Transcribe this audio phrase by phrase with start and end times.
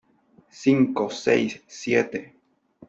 [0.61, 2.23] cinco, seis, siete,